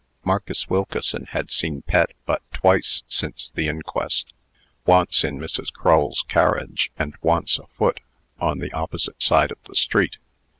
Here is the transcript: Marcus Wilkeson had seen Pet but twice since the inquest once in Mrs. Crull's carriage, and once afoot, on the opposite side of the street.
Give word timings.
Marcus 0.23 0.67
Wilkeson 0.67 1.25
had 1.29 1.51
seen 1.51 1.83
Pet 1.83 2.13
but 2.25 2.41
twice 2.51 3.03
since 3.07 3.51
the 3.53 3.67
inquest 3.67 4.33
once 4.83 5.23
in 5.23 5.37
Mrs. 5.37 5.71
Crull's 5.71 6.25
carriage, 6.27 6.91
and 6.97 7.13
once 7.21 7.59
afoot, 7.59 7.99
on 8.39 8.57
the 8.57 8.73
opposite 8.73 9.21
side 9.21 9.51
of 9.51 9.61
the 9.65 9.75
street. 9.75 10.17